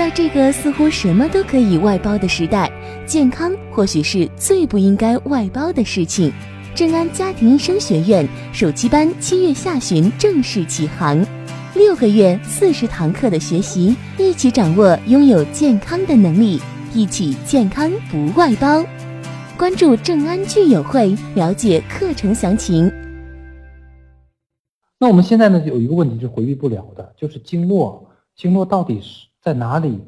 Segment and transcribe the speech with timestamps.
[0.00, 2.72] 在这个似乎什么都可以外包的时代，
[3.04, 6.32] 健康或许是最不应该外包的事情。
[6.74, 11.22] 正安家庭医生学院暑期班七月下旬正式启航，
[11.74, 16.58] 六个月四十堂课的学习，一起掌握拥有健康的能力，
[16.94, 18.82] 一起健康不外包。
[19.58, 22.90] 关注正安聚友会，了解课程详情。
[24.98, 30.00] 那我们现在呢，有一个问题是回避不了的，就是经络，经络到底是在哪里？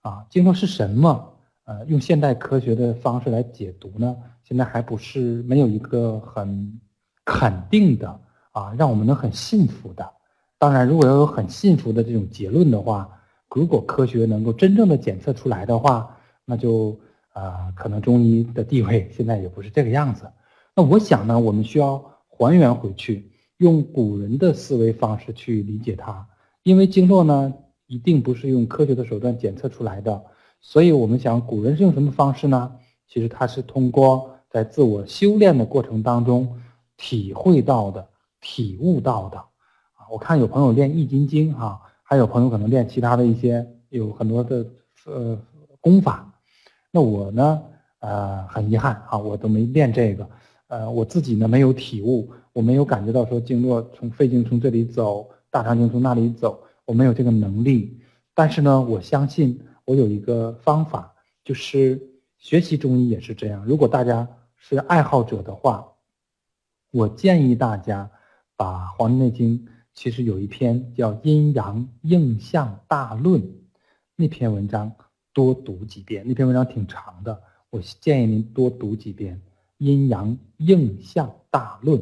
[0.00, 1.28] 啊，经络是什么？
[1.64, 4.16] 呃，用现代科学的方式来解读呢？
[4.42, 6.80] 现在还不是没有一个很
[7.24, 10.12] 肯定的啊，让我们能很信服的。
[10.58, 13.08] 当然，如果要有很信服的这种结论的话，
[13.54, 16.98] 如果科学能够真正的检测出来的话，那就
[17.32, 20.28] 啊，可能中医的地位现在也不是这个样子。
[20.74, 26.26] 那我想呢，我们需要还原回去，用古人的思维方式去理解它，
[26.64, 27.54] 因为经络呢，
[27.86, 30.22] 一定不是用科学的手段检测出来的。
[30.60, 32.72] 所以我们想，古人是用什么方式呢？
[33.08, 36.60] 其实他是通过在自我修炼的过程当中
[36.96, 38.08] 体会到的、
[38.40, 39.38] 体悟到的。
[39.38, 44.66] 啊，我看有朋友练《易筋经》哈，还有朋友可能练其他的一些有很多的
[45.06, 45.38] 呃
[45.80, 46.32] 功法。
[46.90, 47.62] 那我呢，
[48.00, 50.28] 呃，很遗憾啊，我都没练这个。
[50.68, 58.00] 呃，我自己呢没有体悟，我没有感觉到说经络从肺经从这里走，大肠经从那里走，我没有这个能力。
[58.34, 59.60] 但是呢，我相信。
[59.84, 62.00] 我有一个方法，就是
[62.38, 63.64] 学习中医也是这样。
[63.66, 65.84] 如果大家是爱好者的话，
[66.92, 68.08] 我建议大家
[68.54, 69.58] 把《黄帝内经》，
[69.92, 73.42] 其实有一篇叫《阴阳应象大论》，
[74.14, 74.90] 那篇文章
[75.32, 76.22] 多读几遍。
[76.24, 79.36] 那篇文章挺长的，我建议您多读几遍
[79.78, 81.98] 《阴阳应象大论》。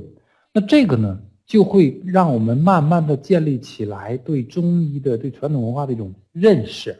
[0.52, 1.18] 那这个呢，
[1.50, 6.96] 就会让我们慢慢的建立起来对中医的、对传统文化的一种认识。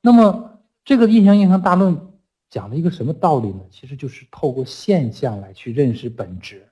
[0.00, 0.52] 那么，
[0.84, 2.00] 这个印象印象大论
[2.48, 3.60] 讲了一个什么道理呢？
[3.72, 6.64] 其实就是透过现象来去认识本质。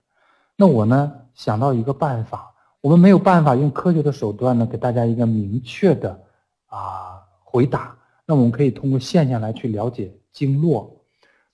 [0.54, 6.16] 那我呢想到一个办法，我们没有办法用科学的手段呢给大家一个明确的
[6.66, 7.98] 啊回答。
[8.24, 11.04] 那我们可以通过现象来去了解经络。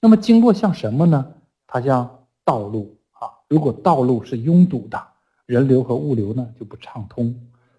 [0.03, 1.27] 那么经络像什么呢？
[1.67, 3.33] 它像道路啊。
[3.49, 5.03] 如果道路是拥堵的，
[5.47, 7.35] 人流和物流呢就不畅通。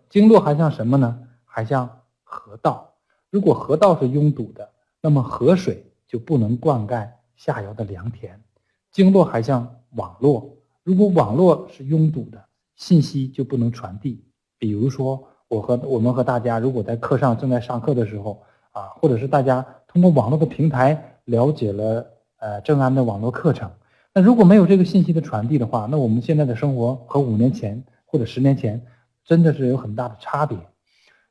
[0.09, 1.19] 经络还像什么呢？
[1.43, 1.89] 还像
[2.23, 2.93] 河道。
[3.29, 4.69] 如果河道是拥堵的，
[5.01, 8.41] 那么河水就不能灌溉下游的良田。
[8.89, 12.43] 经络还像网络，如果网络是拥堵的，
[12.75, 14.23] 信息就不能传递。
[14.57, 18.41] 比如说，我和我们和大家，如果在课上正在上课的时候
[18.71, 22.07] 啊，或者是大家通过网络的平台了解了
[22.37, 23.69] 呃正安的网络课程，
[24.17, 28.83] 那如果没有这个信息的传递的话，那我们现在的生活和五年前或者十年前
[29.23, 30.57] 真的是有很大的差别。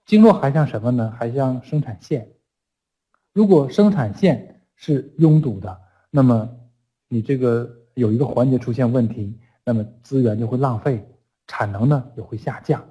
[0.04, 1.12] 经络还像什么呢？
[1.18, 2.28] 还像生产线。
[3.32, 5.76] 如果生产线是拥堵的，
[6.12, 6.48] 那么
[7.08, 11.04] 你这个有一个环节出现问题，那么资源就会浪费，
[11.48, 12.84] 产能呢也会下降。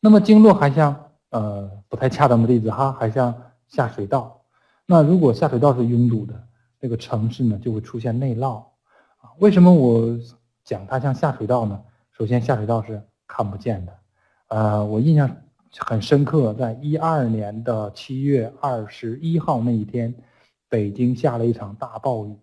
[0.00, 3.34] 那么经络还像呃不太恰当的例子哈，还像
[3.68, 4.40] 下水道。
[4.86, 6.42] 那如果下水道是拥堵的，
[6.80, 8.64] 这个城市呢就会出现内涝
[9.38, 10.18] 为什么我
[10.64, 11.80] 讲它像下水道呢？
[12.12, 13.92] 首先下水道是看不见的，
[14.48, 15.36] 呃，我印象。
[15.78, 20.14] 很深刻，在一二年的七月二十一号那一天，
[20.70, 22.34] 北京下了一场大暴雨，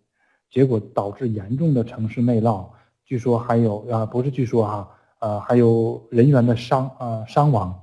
[0.52, 2.68] 结果导致严重的城市内涝，
[3.04, 7.74] 据说还有啊，不是据说哈，呃，还有人员的伤啊伤亡。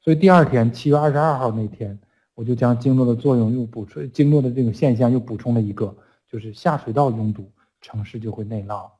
[0.00, 1.98] 所以第二天七月二十二号那天，
[2.36, 5.92] 我就将经络的作用又补充，经络的这个现象又补充了一个，
[6.30, 7.50] 就是下水道拥堵，
[7.82, 8.92] 城市就会内涝。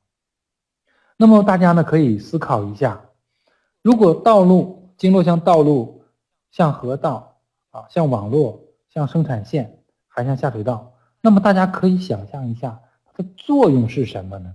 [1.16, 3.00] 那么大家呢可以思考一下，
[3.80, 4.80] 如果道路。
[4.98, 6.04] 经络像道路，
[6.52, 7.40] 像河道
[7.70, 10.92] 啊，像网络，像生产线，还像下水道。
[11.20, 14.54] 那么大家可以想象一下，它的作用是什么呢？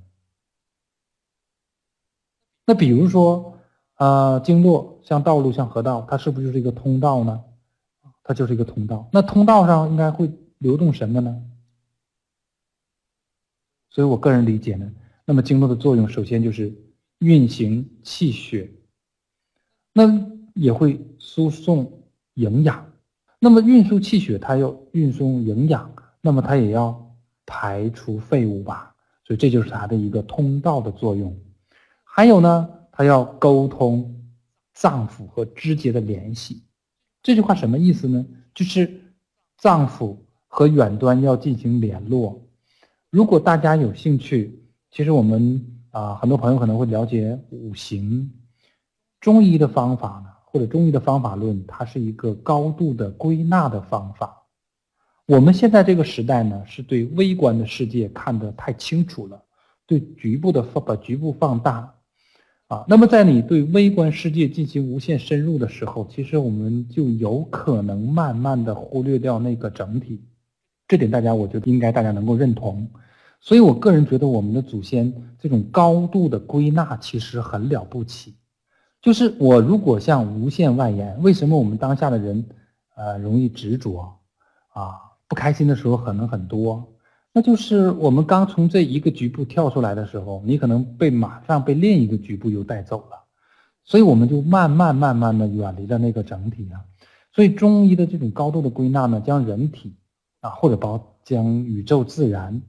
[2.66, 3.58] 那比如说，
[3.98, 7.44] 呃，经络像道路，像河道，它是不是就是一个通道呢？
[8.24, 9.10] 它就是一个通道。
[9.12, 11.44] 那通道上应该会流动什么呢？
[13.98, 14.88] 所以我个人理解呢，
[15.26, 16.72] 那么经络的作用首先就是
[17.18, 18.70] 运行气血。
[19.92, 20.04] 那
[20.54, 22.04] 也会输送
[22.36, 22.94] 营养，
[23.40, 25.92] 那么运输气血，它要运送营养，
[26.22, 27.12] 那么它也要
[27.48, 31.36] 排除废物吧，所以这就是它的一个通道的作用。
[32.04, 34.16] 还有呢，它要沟通
[34.76, 36.62] 脏腑和肢节的联系。
[37.24, 38.24] 这句话什么意思呢？
[38.54, 39.02] 就是
[39.58, 40.16] 脏腑
[40.46, 42.47] 和远端要进行联络。
[43.09, 44.59] 如果大家有兴趣，
[44.92, 48.31] 其实我们啊，很多朋友可能会了解五行，
[49.19, 50.31] 中医的方法呢。
[50.50, 54.45] 或者中医的方法论，它是一个高度的归纳的方法。
[55.27, 59.44] 我们现在这个时代呢，是对微观的世界看得太清楚了，
[59.86, 61.94] 对局部的放把局部放大，
[62.69, 70.24] 啊，那么在你对微观世界进行无限深入的时候，其实我们就有可能慢慢的忽略掉那个整体，
[70.88, 72.88] 这点大家我觉得应该大家能够认同。
[73.39, 78.36] 所以我个人觉得我们的祖先这种高度的归纳其实很了不起。
[79.01, 82.44] 就是我如果向无限外延，为什么我们当下的人，
[82.95, 84.18] 呃，容易执着，
[84.74, 84.95] 啊？
[85.30, 86.95] 不开心的时候可能很多，
[87.34, 93.24] 那就是我们刚从这一个局部跳出来的时候，你可能被马上被另一个局部又带走了，
[93.84, 96.80] 所以我们就慢慢慢慢的远离了那个整体啊。
[97.34, 99.95] 所以中医的这种高度的归纳呢，将人体
[100.42, 102.62] 啊或者把将宇宙自然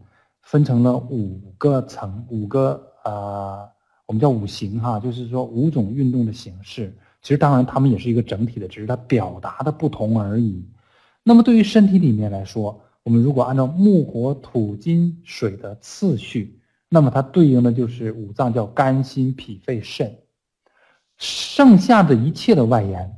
[0.42, 3.68] 分成了五个层，五个呃
[4.06, 6.96] 我们叫五行哈，就是说五种运动的形式。
[7.20, 10.66] 其实当然它们也是一个整体的，只是它表达的不同而已。
[11.22, 20.16] 那么对于身体里面来说，我们如果按照木火土金水的次序，那么它对应的就是五脏，叫肝心脾肺肾。
[21.16, 23.12] 剩下的一切的外延，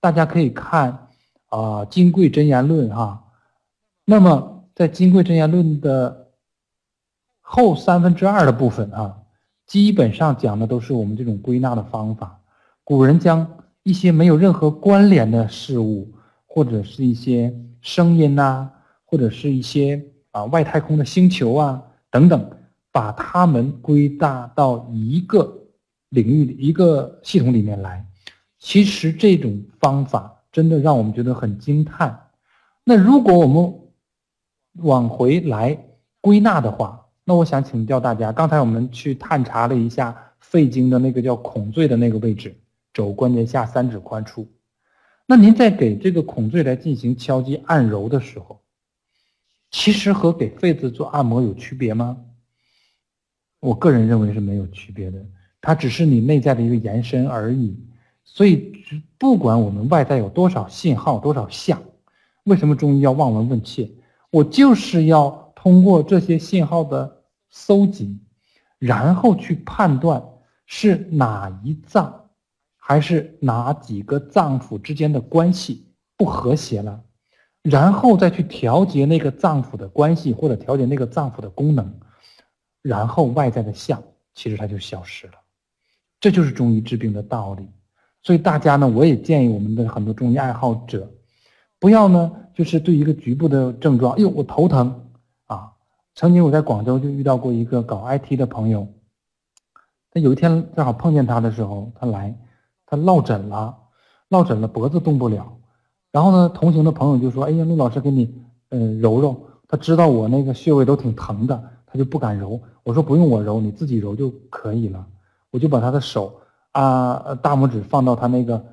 [0.00, 0.90] 大家可以看
[1.46, 3.23] 啊《金匮真言论》哈。
[4.04, 6.28] 那么在《金匮真言论》的
[7.40, 9.16] 后三分之二的部分啊，
[9.66, 12.40] 基本上讲的都是我们这种归纳的方法。
[12.82, 16.10] 古人将一些没有任何关联的事物。
[16.46, 18.70] 或者是一些声音呐，
[19.06, 22.48] 或者是一些啊外太空的星球啊等等，
[22.92, 25.52] 把它们归纳到一个
[26.10, 28.06] 领域、一个系统里面来。
[28.60, 32.16] 其实这种方法真的让我们觉得很惊叹。
[32.84, 33.74] 那如果我们
[34.74, 35.78] 往回来
[36.20, 42.56] 归纳的话，那我想请教大家，刚才我们去探查了一下肺经的那个叫孔最的那个位置，
[42.92, 44.46] 肘关节下三指宽处。
[45.26, 48.60] 那您在给这个孔最来进行敲击按揉的时候，
[49.70, 52.18] 其实和给肺子做按摩有区别吗？
[53.60, 55.24] 我个人认为是没有区别的，
[55.60, 57.74] 它只是你内在的一个延伸而已。
[58.22, 58.74] 所以，
[59.16, 61.82] 不管我们外在有多少信号、多少像，
[62.44, 63.90] 为什么中医要望闻问切？
[64.34, 68.20] 我就是要通过这些信号的搜集，
[68.80, 70.20] 然后去判断
[70.66, 72.20] 是哪一脏。
[72.86, 77.02] 还是哪几个脏腑之间的关系不和谐了，
[77.62, 81.98] 然后再去调节那个脏腑的关系，或者调节那个脏腑的功能，
[82.82, 84.02] 然后外在的相
[84.34, 85.32] 其实它就消失了。
[86.20, 87.66] 这就是中医治病的道理。
[88.20, 91.10] 所以大家呢，我也建议我们的很多中医爱好者，
[91.84, 95.02] 不要呢，就是对一个局部的症状，哎呦，我头疼
[95.44, 95.72] 啊。
[96.14, 98.88] 曾经我在广州就遇到过一个搞 IT 的朋友，
[100.14, 102.34] 那有一天正好碰见他的时候，他来。
[102.86, 103.76] 他落枕了，
[104.30, 105.58] 落枕了，脖子动不了。
[106.10, 108.34] 然后呢，同行的朋友就说：“哎呀，陆老师给你，
[108.70, 109.38] 呃，揉揉。”
[109.68, 112.58] 他知道我那个穴位都挺疼的，他就不敢揉。
[112.82, 115.06] 我说：“不用我揉，你自己揉就可以了。”
[115.52, 116.40] 我就把他的手
[116.72, 118.64] 啊，大拇指放到他那个，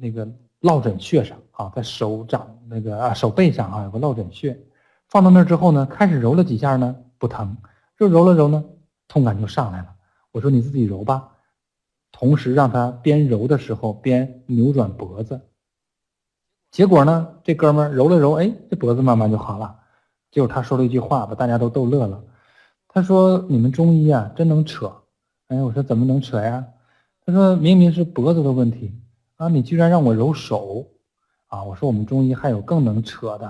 [0.00, 0.26] 那个
[0.60, 4.56] 落枕穴上啊，在手掌那个啊手背上啊有个落枕穴，
[5.08, 7.56] 放到那儿之后呢，开始揉了几下呢，不疼，
[7.98, 8.64] 就揉了揉呢，
[9.08, 9.88] 痛感就上来了。
[10.30, 11.32] 我说：“你自己揉吧。”
[12.12, 15.40] 同时让他边揉的时候边扭转脖子，
[16.70, 19.80] 结果呢，这哥们儿揉了揉，哎，这脖子慢慢就好了。
[20.30, 22.22] 结果他说了一句话，把大家都逗乐了。
[22.86, 24.92] 他说：“你们中医啊，真能扯。”
[25.48, 26.64] 哎，我说怎么能扯呀？
[27.26, 28.94] 他说明明是脖子的问题
[29.36, 30.86] 啊，你居然让我揉手
[31.48, 31.62] 啊！
[31.64, 33.48] 我说我们中医还有更能扯的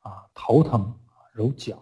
[0.00, 0.94] 啊，头疼
[1.32, 1.78] 揉脚。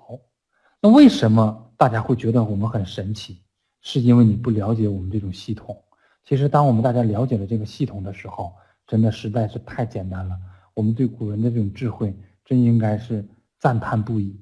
[0.83, 3.43] 那为什么大家会觉得我们很神奇？
[3.83, 5.83] 是因为你不了解我们这种系统。
[6.25, 8.53] 其实，当我们大家了解了这个系统的时候，
[8.87, 10.37] 真的实在是太简单了。
[10.75, 12.15] 我们对古人的这种智慧，
[12.45, 13.27] 真应该是
[13.59, 14.39] 赞叹不已。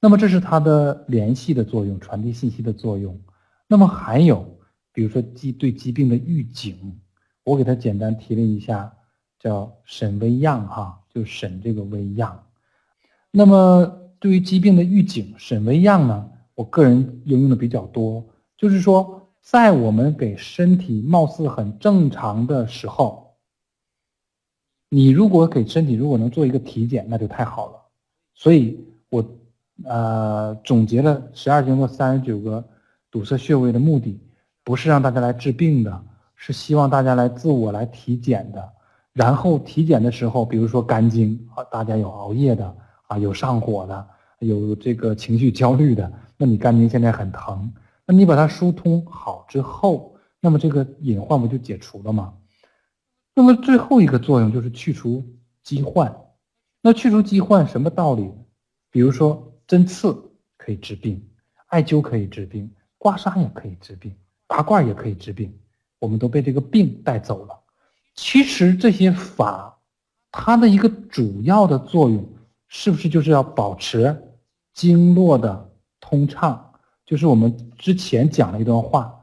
[0.00, 3.20] 那么，这是它的联系的作用，传递信息的作用。
[3.66, 4.58] 那么还有，
[4.92, 7.00] 比如说疾对疾病的预警，
[7.44, 8.92] 我给他简单提了一下，
[9.38, 12.44] 叫审微样哈，就审这个微样。
[13.30, 13.86] 那么
[14.18, 18.24] 对于疾病的预警，审微样呢，我个人应用的比较多，
[18.56, 19.14] 就是说。
[19.40, 23.34] 在我们给身体貌似很正常的时候，
[24.90, 27.80] 你如果给身体如果能做一个体检，那就太好了。
[28.34, 28.78] 所以，
[29.08, 29.24] 我
[29.84, 32.62] 呃总结了十二经络三十九个
[33.10, 34.20] 堵塞穴位的目的，
[34.64, 36.04] 不是让大家来治病的，
[36.36, 38.72] 是希望大家来自我来体检的。
[39.18, 42.76] 然后体检的时候，比如说肝经啊，大家有熬夜的
[43.08, 44.08] 啊，有上火的，
[44.38, 47.74] 有这个情绪焦虑的，那你肝经现在很疼。
[48.06, 52.32] 那你把它疏通好之后，那么这个隐患不就解除了吗？
[53.34, 55.26] 那么最后一个作用就是去除
[55.64, 56.16] 疾患。
[56.80, 58.30] 那去除疾患什么道理？
[58.88, 60.16] 比如说针刺
[60.56, 61.28] 可以治病，
[61.66, 64.14] 艾灸可以治病，刮痧也可以治病，
[64.46, 65.52] 拔罐也可以治病。
[65.98, 67.57] 我们都被这个病带走了。
[68.20, 69.78] 其实这些法，
[70.32, 72.28] 它的一个主要的作用，
[72.66, 74.34] 是不是就是要保持
[74.74, 75.70] 经络的
[76.00, 76.72] 通畅？
[77.06, 79.14] 就是我们之前讲了一段话：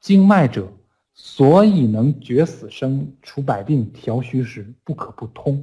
[0.00, 0.68] 经脉者，
[1.14, 5.60] 所以能决死生、除百病、调虚实，不可不通。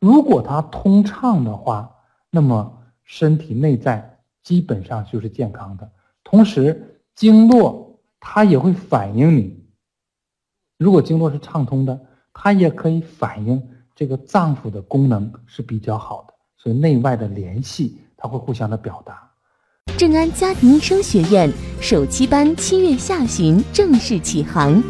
[0.00, 1.94] 如果它通畅的话，
[2.30, 5.88] 那么身体内在基本上就是健康的。
[6.24, 9.57] 同时，经络它也会反映你。
[10.78, 11.98] 如果经络是畅通的，
[12.32, 13.60] 它也可以反映
[13.96, 19.28] 这个脏腑的功能是比较好的，所以内外的联系它会互相的表达。
[19.96, 24.80] 正安家庭医生学院首期班七月下旬正式启航，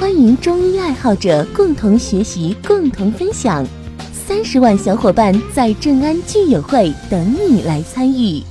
[0.00, 3.66] 欢迎中医爱好者共同学习、共同分享。
[4.12, 8.42] 三十万小伙伴在正安聚友会等你来参与。